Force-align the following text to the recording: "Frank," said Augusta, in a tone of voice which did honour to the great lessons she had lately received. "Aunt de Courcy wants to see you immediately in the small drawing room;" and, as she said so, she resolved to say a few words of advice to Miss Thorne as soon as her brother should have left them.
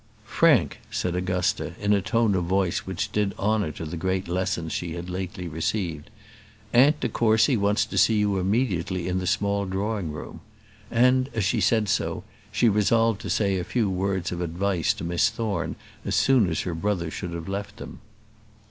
"Frank," 0.25 0.79
said 0.89 1.15
Augusta, 1.15 1.73
in 1.79 1.93
a 1.93 2.01
tone 2.01 2.33
of 2.33 2.45
voice 2.45 2.87
which 2.87 3.11
did 3.11 3.35
honour 3.37 3.71
to 3.73 3.85
the 3.85 3.95
great 3.97 4.27
lessons 4.27 4.73
she 4.73 4.93
had 4.95 5.11
lately 5.11 5.47
received. 5.47 6.09
"Aunt 6.73 6.99
de 7.01 7.07
Courcy 7.07 7.55
wants 7.55 7.85
to 7.85 7.99
see 7.99 8.15
you 8.15 8.39
immediately 8.39 9.07
in 9.07 9.19
the 9.19 9.27
small 9.27 9.65
drawing 9.67 10.11
room;" 10.11 10.39
and, 10.89 11.29
as 11.35 11.43
she 11.43 11.61
said 11.61 11.87
so, 11.87 12.23
she 12.51 12.67
resolved 12.67 13.21
to 13.21 13.29
say 13.29 13.59
a 13.59 13.63
few 13.63 13.91
words 13.91 14.31
of 14.31 14.41
advice 14.41 14.91
to 14.95 15.03
Miss 15.03 15.29
Thorne 15.29 15.75
as 16.03 16.15
soon 16.15 16.49
as 16.49 16.61
her 16.61 16.73
brother 16.73 17.11
should 17.11 17.33
have 17.33 17.47
left 17.47 17.77
them. 17.77 17.99